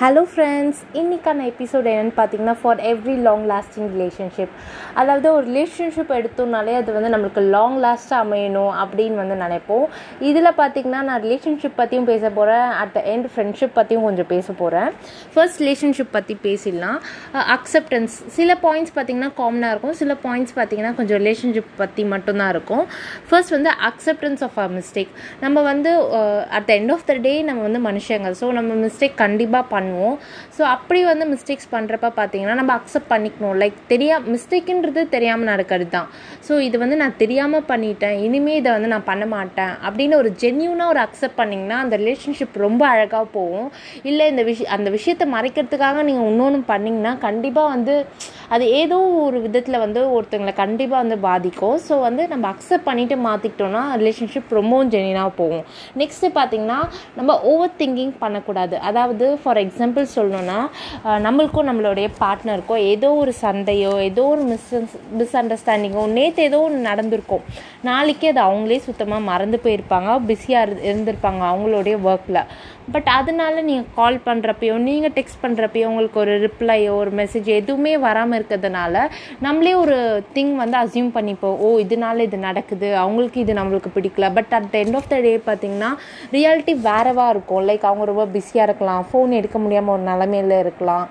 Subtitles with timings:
[0.00, 4.52] Hello friends இன்றைக்கான episode என்னென்னு பார்த்தீங்கன்னா for every long lasting relationship
[5.00, 9.86] அதாவது ஒரு ரிலேஷன்ஷிப் எடுத்தோம்னாலே அது வந்து நம்மளுக்கு லாங் லாஸ்ட்டாக அமையணும் அப்படின்னு வந்து நினைப்போம்.
[10.28, 14.88] இதில் பார்த்தீங்கன்னா நான் ரிலேஷன்ஷிப் பற்றியும் பேச போகிறேன் அட் த எண்ட் ஃப்ரெண்ட்ஷிப் பற்றியும் கொஞ்சம் பேச போகிறேன்
[15.34, 17.00] ஃபர்ஸ்ட் ரிலேஷன்ஷிப் பற்றி பேசிடலாம்.
[17.56, 19.96] அக்செப்டன்ஸ் சில பாயிண்ட்ஸ் பார்த்தீங்கன்னா காமனாக இருக்கும்.
[20.02, 22.84] சில பாயிண்ட்ஸ் பார்த்தீங்கன்னா கொஞ்சம் ரிலேஷன்ஷிப் பற்றி மட்டும்தான் இருக்கும்.
[23.30, 25.12] ஃபர்ஸ்ட் வந்து அக்செப்டன்ஸ் ஆஃப் அ மிஸ்டேக்
[25.44, 25.90] நம்ம வந்து
[26.60, 28.34] at the end of the day நம்ம வந்து மனுஷங்க.
[28.42, 30.16] ஸோ நம்ம மிஸ்டேக் கண்டிப்பாக பண்ணுவோம்.
[30.56, 33.56] ஸோ அப்படி வந்து மிஸ்டேக்ஸ் பண்ணுறப்ப பார்த்தீங்கன்னா நம்ம அக்செப்ட் பண்ணிக்கணும்.
[33.62, 36.08] லைக் தெரியா மிஸ்டேக்குன்றது தெரியாமல் நடக்கிறது தான்
[36.46, 38.16] ஸோ இது வந்து நான் தெரியாமல் பண்ணிட்டேன்.
[38.26, 39.74] இனிமேல் இதை வந்து நான் பண்ண மாட்டேன்.
[39.88, 43.68] அப்படின்னு ஒரு ஜென்யூனாக ஒரு அக்செப்ட் பண்ணிங்கன்னா அந்த ரிலேஷன்ஷிப் ரொம்ப அழகாக போகும்.
[44.10, 47.96] இல்லை இந்த விஷயம் அந்த விஷயத்தை மறைக்கிறதுக்காக நீங்கள் இன்னொன்று பண்ணிங்கன்னா கண்டிப்பாக வந்து
[48.54, 51.76] அது ஏதோ ஒரு விதத்தில் வந்து ஒருத்தங்களை கண்டிப்பாக வந்து பாதிக்கும்.
[51.86, 55.64] ஸோ வந்து நம்ம அக்செப்ட் பண்ணிவிட்டு மாற்றிக்கிட்டோன்னா ரிலேஷன்ஷிப் ரொம்பவும் ஜெனினாக போகும்.
[56.02, 56.78] நெக்ஸ்ட்டு பார்த்திங்கன்னா
[57.18, 58.76] நம்ம ஓவர் திங்கிங் பண்ணக்கூடாது.
[58.88, 59.77] அதாவது ஃபார் எக்ஸாம்பிள்
[60.16, 60.58] சொல்லணுன்னா
[61.26, 64.70] நம்மளுக்கும் நம்மளுடைய பார்ட்னருக்கோ ஏதோ ஒரு சண்டையோ ஏதோ ஒரு மிஸ்
[65.18, 67.44] மிஸ் அண்டர்ஸ்டாண்டிங்கோ நேற்று ஏதோ ஒன்று நடந்திருக்கும்.
[67.88, 72.42] நாளைக்கு அது அவங்களே சுத்தமாக மறந்து போயிருப்பாங்க பிஸியாக இருந்திருப்பாங்க அவங்களுடைய ஒர்க்கில்
[72.94, 78.38] பட் அதனால நீங்கள் கால் பண்ணுறப்பையோ நீங்கள் டெக்ஸ்ட் பண்ணுறப்பையோ உங்களுக்கு ஒரு ரிப்ளையோ ஒரு மெசேஜ் எதுவுமே வராமல்
[78.38, 79.04] இருக்கிறதுனால
[79.46, 79.96] நம்மளே ஒரு
[80.36, 81.56] திங் வந்து அசியூம் பண்ணிப்போம்.
[81.66, 82.90] ஓ இதனால இது நடக்குது.
[83.04, 84.28] அவங்களுக்கு இது நம்மளுக்கு பிடிக்கல.
[84.38, 85.90] But at the end of the day பார்த்தீங்கன்னா
[86.36, 87.64] ரியாலிட்டி வேறவாக இருக்கும்.
[87.70, 89.04] லைக் அவங்க ரொம்ப பிஸியாக இருக்கலாம்.
[89.10, 91.06] ஃபோன் எடுக்க முடியாமல் ஒரு நிலமையில இருக்கலாம்.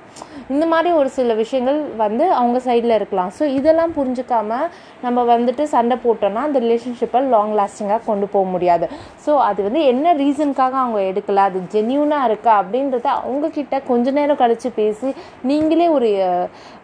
[0.54, 3.32] இந்த மாதிரி ஒரு சில விஷயங்கள் வந்து அவங்க சைடில் இருக்கலாம்.
[3.38, 4.68] ஸோ இதெல்லாம் புரிஞ்சுக்காமல்
[5.06, 8.86] நம்ம வந்துட்டு சண்டை போட்டோம்னா அந்த ரிலேஷன்ஷிப்பை லாங் லாஸ்டிங்காக கொண்டு போக முடியாது.
[9.26, 11.46] ஸோ அது வந்து என்ன ரீசனுக்காக அவங்க எடுக்கல?
[11.50, 12.54] அது ஜென்யூனாக இருக்கா?
[12.62, 15.10] அப்படின்றத அவங்கக்கிட்ட கொஞ்ச நேரம் கழித்து பேசி
[15.52, 16.12] நீங்களே ஒரு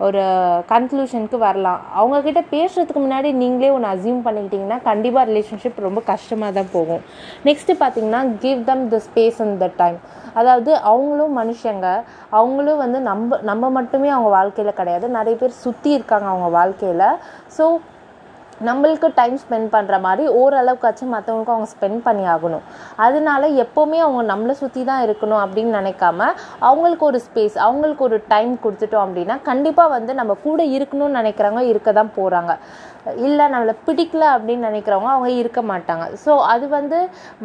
[0.07, 0.23] ஒரு
[0.73, 1.79] கன்க்ளூஷனுக்கு வரலாம்.
[2.01, 7.01] அவங்கக்கிட்ட பேசுகிறதுக்கு முன்னாடி நீங்களே ஒன்று அசியூம் பண்ணிக்கிட்டிங்கன்னா கண்டிப்பாக ரிலேஷன்ஷிப் ரொம்ப கஷ்டமாக தான் போகும்.
[7.49, 9.99] நெக்ஸ்ட்டு பார்த்தீங்கன்னா give them the space and the time
[10.39, 11.87] அதாவது அவங்களும் மனுஷங்க.
[12.37, 15.07] அவங்களும் வந்து நம்ம நம்ம மட்டுமே அவங்க வாழ்க்கையில் கிடையாது.
[15.17, 17.09] நிறைய பேர் சுற்றி இருக்காங்க அவங்க வாழ்க்கையில்.
[17.57, 17.65] ஸோ
[18.67, 22.65] நம்மளுக்கு டைம் ஸ்பெண்ட் பண்ணுற மாதிரி ஓரளவுக்காச்சும் மற்றவங்களுக்கும் அவங்க ஸ்பெண்ட் பண்ணி ஆகணும்.
[23.05, 26.27] அதனால எப்போவுமே அவங்க நம்மளை சுற்றி தான் இருக்கணும் அப்படின்னு நினைக்காம
[26.69, 31.91] அவங்களுக்கு ஒரு ஸ்பேஸ் அவங்களுக்கு ஒரு டைம் கொடுத்துட்டோம் அப்படின்னா கண்டிப்பாக வந்து நம்ம கூட இருக்கணும்னு நினைக்கிறவங்க இருக்க
[31.99, 32.53] தான் போகிறாங்க
[33.27, 36.05] இல்லை நம்மளை பிடிக்கல அப்படின்னு நினைக்கிறவங்க அவங்க இருக்க மாட்டாங்க.
[36.25, 36.97] ஸோ அது வந்து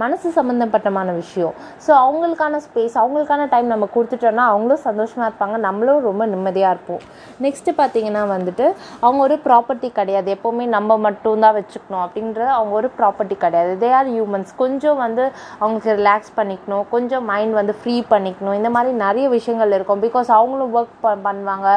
[0.02, 1.54] மனசு சம்மந்தப்பட்டமான விஷயம்.
[1.86, 5.56] ஸோ அவங்களுக்கான ஸ்பேஸ் அவங்களுக்கான டைம் நம்ம கொடுத்துட்டோன்னா அவங்களும் சந்தோஷமாக இருப்பாங்க.
[5.66, 7.02] நம்மளும் ரொம்ப நிம்மதியாக இருப்போம்.
[7.46, 8.66] நெக்ஸ்ட்டு பார்த்தீங்கன்னா வந்துட்டு
[9.04, 10.28] அவங்க ஒரு ப்ராப்பர்ட்டி கிடையாது.
[10.36, 13.72] எப்போவுமே நம்ம மட்டும்தான் வச்சுக்கணும் அப்படின்றது அவங்க ஒரு ப்ராப்பர்ட்டி கிடையாது.
[13.82, 15.24] தே ஆர் ஹியூமன்ஸ் கொஞ்சம் வந்து
[15.60, 16.84] அவங்களுக்கு ரிலாக்ஸ் பண்ணிக்கணும்.
[16.94, 18.56] கொஞ்சம் மைண்ட் வந்து ஃப்ரீ பண்ணிக்கணும்.
[18.60, 20.02] இந்த மாதிரி நிறைய விஷயங்கள் இருக்கும்.
[20.06, 20.96] பிகாஸ் அவங்களும் ஒர்க்
[21.28, 21.68] பண்ணுவாங்க.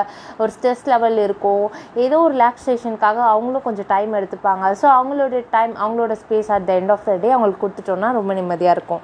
[0.42, 1.66] ஒரு ஸ்ட்ரெஸ் லெவல் இருக்கும்.
[2.06, 4.66] ஏதோ ஒரு ரிலாக்ஸேஷனுக்காக அவங்களும் கொஞ்சம் டைம் எடுத்துப்பாங்க.
[4.84, 8.78] ஸோ அவங்களோட டைம் அவங்களோட space at the end of the day அவங்களுக்கு கொடுத்துட்டோன்னா ரொம்ப நிம்மதியாக
[8.80, 9.04] இருக்கும்.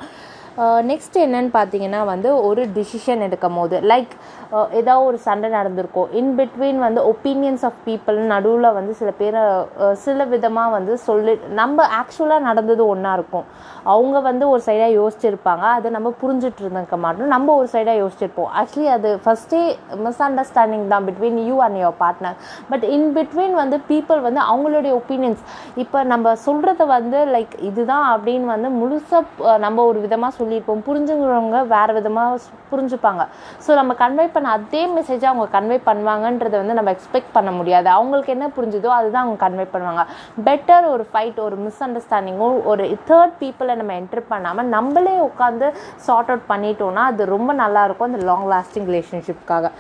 [0.57, 4.13] Uh, நெக்ஸ்ட் என்னன்னு பார்த்தீங்கன்னா வந்து ஒரு டிசிஷன் எடுக்கும் போது லைக்
[4.55, 9.37] uh, ஏதாவது ஒரு சண்டை நடந்திருக்கும் இன் பிட்வீன் வந்து ஒப்பீனியன்ஸ் ஆஃப் பீப்புள் நடுவில் வந்து சில பேர்
[9.39, 13.45] uh, சில விதமாக வந்து சொல்லி நம்ம ஆக்சுவலாக நடந்தது ஒன்றா இருக்கும்.
[13.93, 17.31] அவங்க வந்து ஒரு சைடாக யோசிச்சிருப்பாங்க அதை நம்ம புரிஞ்சிட்டு இருந்திருக்க மாட்டோம்.
[17.35, 18.49] நம்ம ஒரு சைடாக யோசிச்சிருப்போம்.
[18.61, 19.61] ஆக்சுவலி அது ஃபஸ்ட்டே
[20.07, 22.39] மிஸ் அண்டர்ஸ்டாண்டிங் தான் between you and your partner
[22.73, 25.45] but in between வந்து பீப்புள் வந்து அவங்களுடைய ஒப்பீனியன்ஸ்
[25.85, 30.83] இப்போ நம்ம சொல்கிறத வந்து லைக் இதுதான் அப்படின்னு வந்து முழுசாக நம்ம ஒரு விதமாக சொல்லியிருப்போம்.
[30.87, 32.39] புரிஞ்சுங்கிறவங்க வேறு விதமாக
[32.71, 33.23] புரிஞ்சுப்பாங்க.
[33.65, 37.87] ஸோ நம்ம கன்வே பண்ண அதே மெசேஜை அவங்க கன்வே பண்ணுவாங்கன்றதை வந்து நம்ம எக்ஸ்பெக்ட் பண்ண முடியாது.
[37.97, 40.03] அவங்களுக்கு என்ன புரிஞ்சுதோ அதுதான் அவங்க கன்வே பண்ணுவாங்க.
[40.47, 45.69] பெட்டர் ஒரு ஃபைட் ஒரு மிஸ் அண்டர்ஸ்டாண்டிங்கும் ஒரு தேர்ட் பீப்புளை நம்ம என்டர் பண்ணாமல் நம்மளே உட்காந்து
[46.07, 49.71] சார்ட் அவுட் பண்ணிட்டோம்னா அது ரொம்ப நல்லாயிருக்கும் அந்த லாங் லாஸ்டிங் ரிலேஷன்ஷிப்காக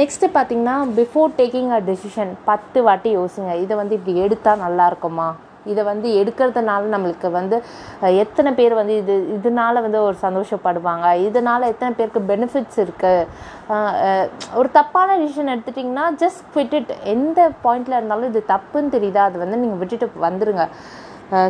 [0.00, 3.52] நெக்ஸ்ட்டு பார்த்தீங்கன்னா பிஃபோர் டேக்கிங் அ டெசிஷன் பத்து வாட்டி யோசிங்க.
[3.64, 5.28] இதை வந்து இப்படி எடுத்தால் நல்லா இருக்குமா?
[5.72, 7.56] இதை வந்து எடுக்கிறதுனால நம்மளுக்கு வந்து
[8.24, 11.06] எத்தனை பேர் வந்து இது இதனால வந்து ஒரு சந்தோஷப்படுவாங்க?
[11.28, 13.26] இதனால் எத்தனை பேருக்கு பெனிஃபிட்ஸ் இருக்குது
[14.60, 19.24] ஒரு தப்பான டிசிஷன் எடுத்துட்டிங்கன்னா ஜஸ்ட் விட்டுட்டு எந்த பாயிண்டில் இருந்தாலும் இது தப்புன்னு தெரியுதா?
[19.30, 20.66] அது வந்து நீங்கள் விட்டுட்டு வந்துடுங்க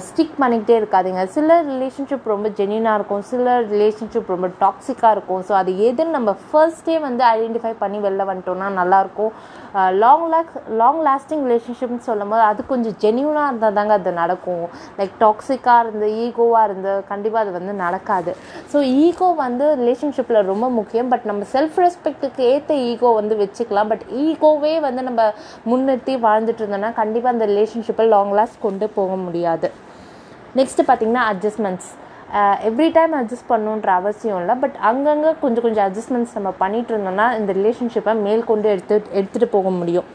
[0.06, 1.24] ஸ்டிக் பண்ணிக்கிட்டே இருக்காதிங்க.
[1.34, 3.22] சில ரிலேஷன்ஷிப் ரொம்ப ஜென்யூனாக இருக்கும்.
[3.32, 5.42] சில ரிலேஷன்ஷிப் ரொம்ப டாக்ஸிக்காக இருக்கும்.
[5.48, 9.32] ஸோ அது எதுன்னு நம்ம ஃபர்ஸ்டே வந்து ஐடென்டிஃபை பண்ணி வெளில வந்துட்டோம்னா நல்லாயிருக்கும்.
[10.02, 14.64] லாங் லாக் லாங் லாஸ்டிங் ரிலேஷன்ஷிப்னு சொல்லும் போது அது கொஞ்சம் ஜென்யூனாக இருந்தால் தாங்க அது நடக்கும்.
[14.98, 18.34] லைக் டாக்ஸிக்காக இருந்து ஈகோவாக இருந்து கண்டிப்பாக அது வந்து நடக்காது.
[18.72, 21.10] ஸோ ஈகோ வந்து ரிலேஷன்ஷிப்பில் ரொம்ப முக்கியம்.
[21.14, 23.90] பட் நம்ம செல்ஃப் ரெஸ்பெக்ட்டுக்கு ஏற்ற ஈகோ வந்து வச்சுக்கலாம்.
[23.94, 25.30] பட் ஈகோவே வந்து நம்ம
[25.72, 29.67] முன்னிறுத்தி வாழ்ந்துட்டு இருந்தோம்னா கண்டிப்பாக அந்த ரிலேஷன்ஷிப்பை லாங் லாஸ்ட் கொண்டு போக முடியாது.
[30.56, 31.90] நெக்ஸ்ட்டு பார்த்தீங்கன்னா அட்ஜஸ்ட்மெண்ட்ஸ்
[32.68, 34.54] எவ்ரி டைம் அட்ஜஸ்ட் பண்ணணுன்ற அவசியம் இல்லை.
[34.62, 40.08] பட் அங்கங்கே கொஞ்சம் கொஞ்சம் அட்ஜஸ்ட்மெண்ட்ஸ் நம்ம பண்ணிகிட்டு இருந்தோம்னா இந்த ரிலேஷன்ஷிப்பை மேல்கொண்டு எடுத்து எடுத்துகிட்டு போக முடியும்.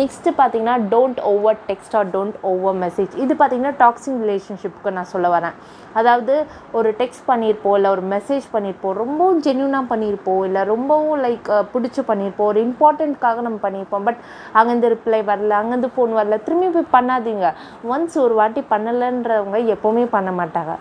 [0.00, 5.28] நெக்ஸ்ட்டு பார்த்தீங்கன்னா don't over text or don't over message இது பார்த்தீங்கன்னா டாக்ஸிங் ரிலேஷன்ஷிப்புக்கு நான் சொல்ல
[5.34, 5.54] வரேன்.
[5.98, 6.34] அதாவது
[6.78, 12.50] ஒரு டெக்ஸ்ட் பண்ணியிருப்போம் இல்லை ஒரு மெசேஜ் பண்ணியிருப்போம் ரொம்பவும் ஜென்யூனாக பண்ணியிருப்போம் இல்லை ரொம்பவும் லைக் பிடிச்சி பண்ணியிருப்போம்
[12.52, 14.20] ஒரு இம்பார்ட்டண்ட்காக நம்ம பண்ணியிருப்போம் பட்
[14.58, 17.48] அங்கேருந்து ரிப்ளை வரல அங்கேருந்து ஃபோன் வரல திரும்பி போய் பண்ணாதீங்க.
[17.94, 20.74] ஒன்ஸ் ஒரு வாட்டி பண்ணலைன்றவங்க எப்போவுமே பண்ண மாட்டாங்க.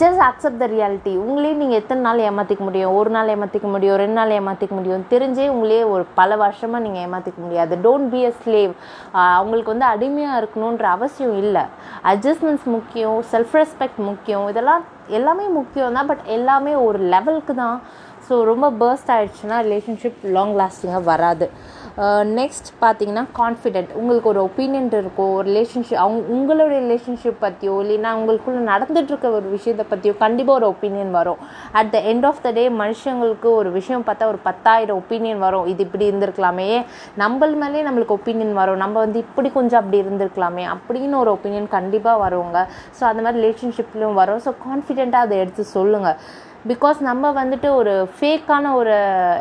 [0.00, 2.94] ஜஸ்ட் அக்செப்ட் த ரியாலிட்டி உங்களையும் நீங்கள் எத்தனை நாள் ஏமாற்றிக்க முடியும்?
[2.98, 5.04] ஒரு நாள் ஏமாற்றிக்க முடியும் ரெண்டு நாள் ஏமாற்றிக்க முடியும்.
[5.12, 7.76] தெரிஞ்சே உங்களே ஒரு பல வருஷமாக நீங்கள் ஏமாற்றிக்க முடியாது.
[7.86, 8.72] டோன்ட் பி அ ஸ்லேவ்
[9.38, 11.64] அவங்களுக்கு வந்து அடிமையாக இருக்கணுன்ற அவசியம் இல்லை.
[12.12, 14.46] அட்ஜஸ்ட்மெண்ட்ஸ் முக்கியம் செல்ஃப் ரெஸ்பெக்ட் முக்கியம்.
[14.52, 14.84] இதெல்லாம்
[15.18, 17.78] எல்லாமே முக்கியம் தான் பட் எல்லாமே ஒரு லெவலுக்கு தான்
[18.28, 21.48] ஸோ ரொம்ப பேர்ஸ்ட் ஆகிடுச்சுன்னா ரிலேஷன்ஷிப் லாங் லாஸ்டிங்காக வராது.
[22.04, 28.10] Uh, நெக்ஸ்ட் பார்த்தீங்கன்னா கான்ஃபிடென்ட் உங்களுக்கு ஒரு ஒப்பீனியன் இருக்கும் ஒரு ரிலேஷன்ஷிப் அவங்க உங்களோட ரிலேஷன்ஷிப் பற்றியோ இல்லைன்னா
[28.18, 31.40] உங்களுக்குள்ள நடந்துகிட்ருக்க ஒரு விஷயத்தை பற்றியோ கண்டிப்பாக ஒரு ஒப்பீனியன் வரும்.
[31.72, 35.66] At the end of the day மனுஷங்களுக்கு ஒரு விஷயம் பார்த்தா ஒரு பத்தாயிரம் ஒப்பீனியன் வரும்.
[35.66, 36.68] இது இப்படி இருந்திருக்கலாமே.
[37.18, 38.76] நம்மள மேலே நம்மளுக்கு ஒப்பீனியன் வரும்.
[38.76, 40.66] நம்ம வந்து இப்படி கொஞ்சம் அப்படி இருந்திருக்கலாமே.
[40.74, 42.58] அப்படின்னு ஒரு ஒப்பீனியன் கண்டிப்பாக வருவாங்க
[43.00, 44.42] ஸோ அந்த மாதிரி ரிலேஷன்ஷிப்லேயும் வரும்.
[44.46, 46.18] ஸோ கான்ஃபிடென்ட்டாக அதை எடுத்து சொல்லுங்கள்
[46.66, 48.94] பிகாஸ் நம்ம வந்துட்டு ஒரு ஃபேக்கான ஒரு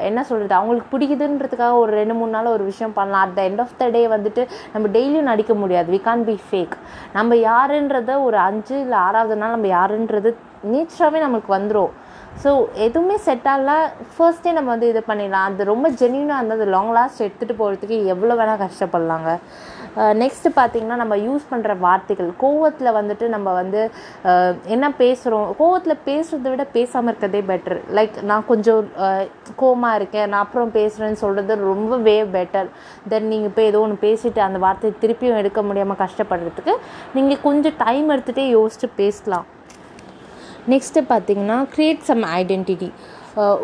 [0.10, 3.24] என்ன சொல்கிறது அவங்களுக்கு பிடிக்குதுன்றதுக்காக ஒரு ரெண்டு மூணு நாள் ஒரு விஷயம் பண்ணலாம்.
[3.26, 5.88] At the end of the day வந்துட்டு நம்ம டெய்லியும் நடிக்க முடியாது.
[5.94, 6.76] வி கான் பி ஃபேக்
[7.14, 10.32] நம்ம யாருன்றத ஒரு அஞ்சு இல்லை ஆறாவது நாள் நம்ம யாருன்றது
[10.74, 11.92] நேச்சராகவே நம்மளுக்கு வந்துடும்
[12.44, 12.52] ஸோ
[12.86, 13.72] எதுவுமே செட் ஆகல.
[14.16, 15.48] ஃபர்ஸ்டே நம்ம வந்து இது பண்ணிடலாம்.
[15.50, 16.66] அது ரொம்ப ஜென்யூனாக இருந்தது.
[16.76, 19.32] லாங் லாஸ்ட் எடுத்துகிட்டு போகிறதுக்கு எவ்வளோ வேணால் கஷ்டப்படலாங்க.
[20.22, 22.30] நெக்ஸ்ட்டு பார்த்திங்கன்னா நம்ம யூஸ் பண்ணுற வார்த்தைகள்.
[22.44, 23.82] கோவத்தில் வந்துட்டு நம்ம வந்து
[24.76, 28.84] என்ன பேசுகிறோம் கோவத்தில் பேசுகிறத விட பேசாமல் இருக்கிறதே பெட்டர் லைக் நான் கொஞ்சம்
[29.64, 30.30] கோவமாக இருக்கேன்.
[30.32, 32.72] நான் அப்புறம் பேசுகிறேன்னு சொல்கிறது ரொம்ப வே பெட்டர்
[33.14, 36.76] தென் நீங்கள் போய் ஏதோ ஒன்று பேசிவிட்டு அந்த வார்த்தையை திருப்பியும் எடுக்க முடியாமல் கஷ்டப்படுறதுக்கு
[37.18, 39.48] நீங்கள் கொஞ்சம் டைம் எடுத்துகிட்டே யோசிச்சு பேசலாம்.
[40.74, 42.90] நெக்ஸ்ட்டு பார்த்தீங்கன்னா க்ரியேட் சம் ஐடென்டிட்டி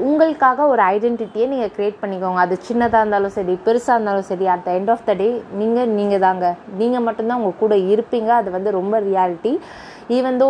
[0.07, 2.39] உங்களுக்காக ஒரு ஐடென்டிட்டியை நீங்கள் க்ரியேட் பண்ணிக்கோங்க.
[2.45, 5.29] அது சின்னதாக இருந்தாலும் சரி பெருசாக இருந்தாலும் சரி at the end of the day
[5.61, 6.45] நீங்கள் நீங்கள் தாங்க
[6.81, 8.29] நீங்கள் மட்டும்தான் உங்கள் கூட இருப்பீங்க.
[8.41, 9.53] அது வந்து ரொம்ப reality
[10.17, 10.47] even though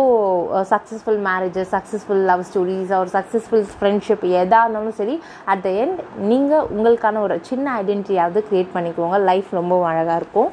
[0.72, 5.14] successful marriages successful love stories ஒரு சக்ஸஸ்ஃபுல் ஃப்ரெண்ட்ஷிப் எதாக இருந்தாலும் சரி
[5.52, 9.18] அட் த எண்ட் நீங்கள் உங்களுக்கான ஒரு சின்ன ஐடென்டிட்டியாவது க்ரியேட் பண்ணிக்கோங்க.
[9.30, 10.50] லைஃப் ரொம்ப அழகாக இருக்கும்.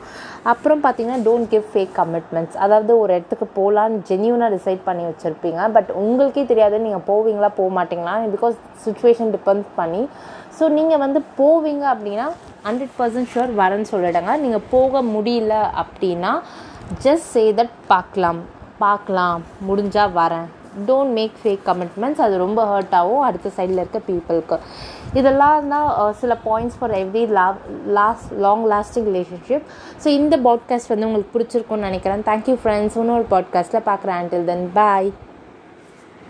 [0.54, 5.72] அப்புறம் பார்த்தீங்கன்னா டோன்ட் கிவ் ஃபேக் கமிட்மெண்ட்ஸ் அதாவது ஒரு இடத்துக்கு போகலான்னு ஜென்யூனாக டிசைட் பண்ணி வச்சுருப்பீங்க.
[5.78, 8.56] பட் உங்களுக்கே தெரியாது நீங்கள் போவீங்களா போக மாட்டிங்களா பிகாஸ்
[8.86, 10.04] சுச்சுவேஷன் டிபெண்ட்ஸ் பண்ணி.
[10.60, 12.30] ஸோ நீங்கள் வந்து போவீங்க அப்படின்னா
[12.70, 14.34] ஹண்ட்ரட் பர்சன்ட் ஷுர் வரேன்னு சொல்லிடுங்க.
[14.46, 15.54] நீங்கள் போக முடியல
[15.84, 16.34] அப்படின்னா
[17.06, 18.42] ஜஸ்ட் சே தட் பார்க்கலாம்.
[18.84, 19.38] பார்க்கலாம்
[19.68, 20.48] முடிஞ்சால் வரேன்.
[20.88, 24.58] டோன்ட் மேக் ஃபேக் கமிட்மெண்ட்ஸ் அது ரொம்ப ஹர்ட் ஆகும் அடுத்த சைடில் இருக்க பீப்புளுக்கு
[25.20, 25.90] இதெல்லாம் தான்
[26.20, 27.48] சில points for every la
[27.98, 29.66] last long lasting relationship
[30.04, 32.24] so இந்த பாட்காஸ்ட் வந்து உங்களுக்கு பிடிச்சிருக்கும்னு நினைக்கிறேன்.
[32.30, 34.20] தேங்க்யூ ஃப்ரெண்ட்ஸ் இன்னொரு பாட்காஸ்ட்டில் பார்க்குறேன்.
[34.22, 35.12] அண்டில் தென் பாய்